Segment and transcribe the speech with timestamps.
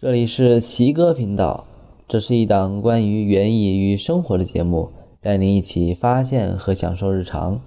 [0.00, 1.66] 这里是奇哥频道，
[2.06, 4.88] 这是一档关于园艺与生活的节目，
[5.20, 7.60] 带您一起发现和享受日常。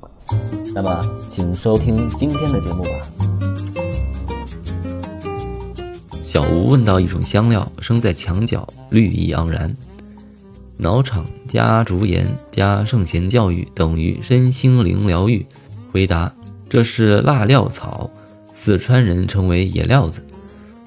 [0.73, 2.89] 那么，请收听今天的节目吧。
[6.21, 9.75] 小吴问到一种香料，生在墙角，绿意盎然。
[10.77, 15.45] 脑场加竹盐加圣贤教育等于身心灵疗愈。
[15.91, 16.34] 回答：
[16.70, 18.09] 这是辣料草，
[18.54, 20.23] 四川人称为野料子。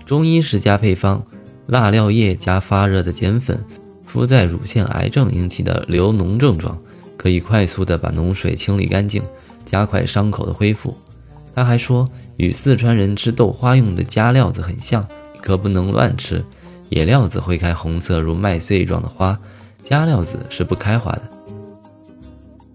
[0.07, 1.23] 中医世家配方：
[1.67, 3.59] 辣料叶加发热的碱粉，
[4.05, 6.79] 敷在乳腺癌症引起的流脓症状，
[7.17, 9.23] 可以快速的把脓水清理干净，
[9.65, 10.97] 加快伤口的恢复。
[11.55, 15.07] 他还说，与四川人吃豆花用的加料子很像，
[15.41, 16.45] 可不能乱吃。
[16.91, 19.39] 野料子会开红色如麦穗状的花。
[19.83, 21.23] 加料子是不开花的。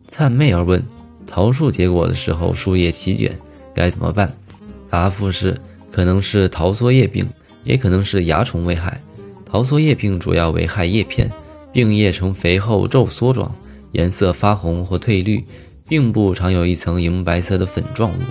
[0.07, 0.83] 灿妹儿问：
[1.25, 3.31] 桃树结果的时候，树叶起卷，
[3.73, 4.31] 该怎么办？
[4.89, 5.59] 答复是：
[5.91, 7.27] 可能是桃缩叶病，
[7.69, 8.99] 也可能是蚜虫危害。
[9.45, 11.31] 桃梭叶病主要危害叶片，
[11.71, 13.55] 病叶呈肥厚皱缩状，
[13.91, 15.45] 颜色发红或褪绿，
[15.87, 18.21] 并部常有一层银白色的粉状物，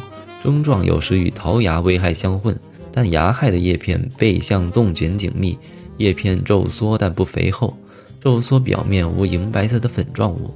[0.42, 2.58] 症状有时与桃芽危害相混。
[2.90, 5.56] 但芽害的叶片背向纵卷紧密，
[5.98, 7.76] 叶片皱缩但不肥厚。
[8.20, 10.52] 皱缩表面无银白色的粉状物。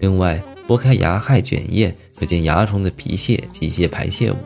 [0.00, 4.36] 另外，剥开芽害卷叶，可见蚜虫的皮屑及一些排泄物。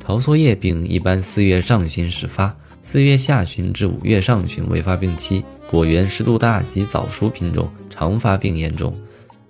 [0.00, 2.52] 桃梭叶病一般四月上旬始发，
[2.82, 5.44] 四月下旬至五月上旬为发病期。
[5.66, 8.94] 果园湿度大及早熟品种常发病严重。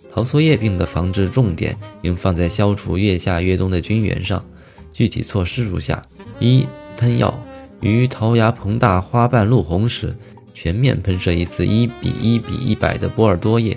[0.08, 4.44] 桃梭叶病的防治重点应放在消除越夏越冬的菌源上。
[4.92, 6.00] 具体措施如下：
[6.38, 6.66] 一、
[6.96, 7.36] 喷药，
[7.80, 10.14] 于桃芽膨大、花瓣露红时。
[10.54, 13.76] 全面喷射一次一比一比一百的波尔多液。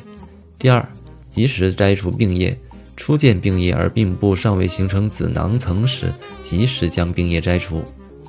[0.59, 0.87] 第二，
[1.29, 2.55] 及时摘除病叶，
[2.95, 7.81] 初见病叶而病部尚未形成子囊层时，及时将病叶摘除。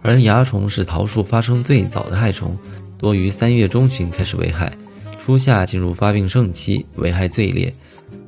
[0.06, 2.56] 而蚜虫是桃树发生最早的害虫，
[2.96, 4.72] 多于三月中旬开始危害，
[5.18, 7.74] 初夏进入发病盛期，危害最烈。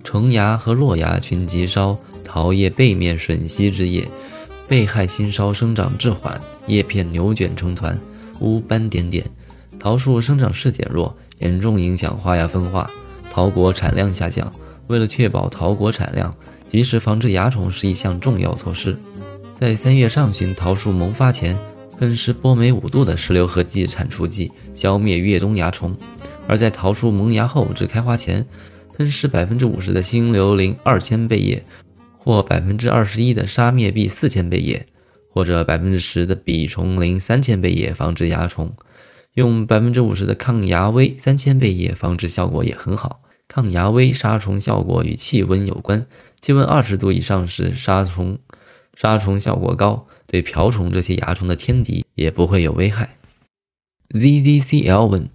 [0.03, 4.09] 成芽和落芽群集烧桃叶背面吮吸之液，
[4.66, 7.97] 被害新梢生长滞缓，叶片扭卷成团，
[8.41, 9.25] 乌斑点点。
[9.78, 12.91] 桃树生长势减弱，严重影响花芽分化，
[13.31, 14.53] 桃果产量下降。
[14.89, 16.34] 为了确保桃果产量，
[16.66, 18.99] 及时防治蚜虫是一项重要措施。
[19.55, 21.56] 在三月上旬桃树萌发前，
[21.98, 25.92] 喷施波美五度的石榴合剂铲除剂，消灭越冬蚜虫；
[26.47, 28.47] 而在桃树萌芽后至开花前，
[28.97, 31.60] 喷施百分之五十的新硫磷二千倍液，
[32.16, 34.86] 或百分之二十一的杀灭吡四千倍液，
[35.32, 38.72] 或者百分之十的吡虫磷三千倍液，防治蚜虫。
[39.34, 43.20] 用百分之五十的抗蚜威三千倍液防治效果也很好。
[43.47, 46.06] 抗蚜威杀虫效果与气温有关，
[46.41, 48.38] 气温二十度以上时杀虫
[48.94, 53.16] 杀虫效果高，对瓢虫这些蚜虫的天敌也不会有危害。
[54.11, 55.28] ZZCL 问：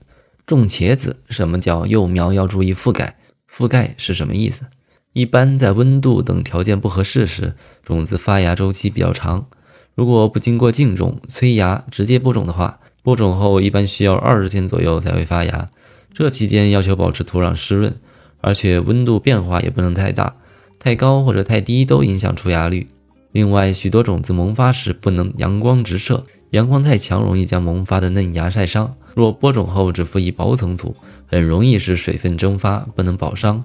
[0.46, 3.18] 种茄子什么叫幼苗要注意覆盖？
[3.52, 4.68] 覆盖是什么意思？
[5.12, 9.48] 一般在温度等条件不合适时，种子发芽周期比较长。
[9.96, 12.80] 如果不经过浸种催芽直接播种的话。
[13.04, 15.68] 播种后一般需要二十天左右才会发芽，
[16.14, 17.94] 这期间要求保持土壤湿润，
[18.40, 20.38] 而且温度变化也不能太大，
[20.80, 22.88] 太高或者太低都影响出芽率。
[23.34, 28.96] 另外，许多种子萌发时不能阳光直射，阳光太强容易将萌发的嫩芽晒伤。
[29.16, 30.96] 若播种后只敷一薄层土，
[31.26, 33.60] 很容易使水分蒸发，不能保墒。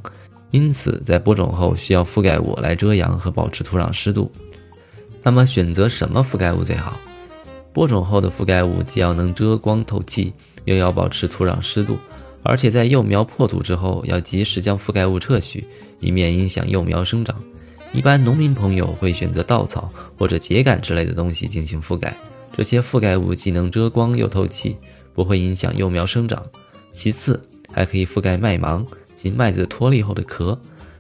[0.53, 4.33] 因此，在播种后需要覆盖物来遮阳和保持土壤湿度。
[5.23, 6.99] 那么，选择什么覆盖物最好？
[7.71, 10.33] 播种后的覆盖物既要能遮光透气，
[10.65, 11.99] 又要保持土壤湿度，
[12.43, 15.67] 而且在幼苗破土之后要及时将覆盖物撤去，
[16.01, 17.37] 以免影响幼苗生长。
[17.93, 22.17] 一般农民朋友会选择稻草或者秸秆之类的东西进行覆盖，
[22.57, 24.77] 这些覆盖物既能遮光又透气，
[25.15, 26.43] 不会影响幼苗生长。
[26.93, 27.41] 其次，
[27.73, 30.59] 还可以覆盖麦芒及麦子脱粒后的壳，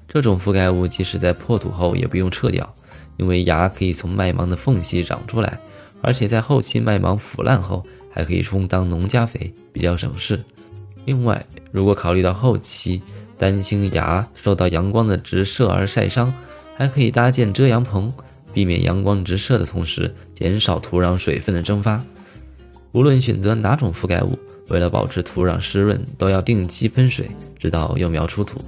[0.08, 2.74] 这种覆盖物即使在破土后也不用撤掉，
[3.16, 5.58] 因为芽可以从麦芒的缝隙长出来。
[6.00, 10.42] 而且在后期麦芒腐烂后，还可以充当农家肥，比较省事。
[11.04, 13.02] 另外，如果考虑到后期
[13.36, 16.32] 担心芽受到阳光的直射而晒伤，
[16.78, 18.12] 还可以搭建遮阳棚，
[18.52, 22.00] 避免阳光直射的同时，减少土壤水分的蒸发。
[22.92, 24.38] 无论选择哪种覆盖物，
[24.68, 27.28] 为了保持土壤湿润，都要定期喷水，
[27.58, 28.60] 直到幼苗出土。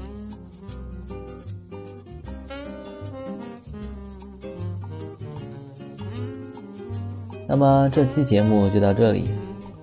[7.46, 9.30] 那么这期节目就到这里。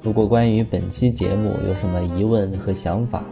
[0.01, 3.23] 如果关于本期节目有什么疑问和想法，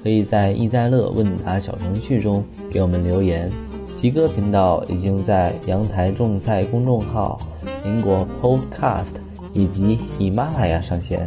[0.00, 3.50] 可以在易在乐问答小程序中给我们留言。
[3.90, 7.38] 奇哥频道已经在阳台种菜公众号、
[7.82, 9.14] 苹果 Podcast
[9.52, 11.26] 以及喜马拉雅上线，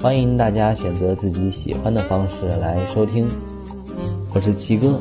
[0.00, 3.26] 欢迎大家选择自己喜欢的方式来收听。
[4.32, 5.00] 我是奇哥，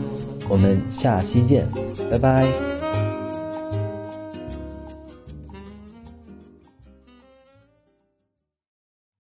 [0.50, 1.68] 我们下期见，
[2.10, 2.73] 拜拜。